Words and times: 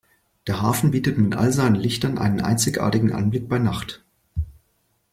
Der 0.47 0.63
Hafen 0.63 0.89
bietet 0.89 1.19
mit 1.19 1.35
all 1.35 1.51
seinen 1.53 1.75
Lichtern 1.75 2.17
einen 2.17 2.41
einzigartigen 2.41 3.13
Anblick 3.13 3.47
bei 3.47 3.59
Nacht. 3.59 4.03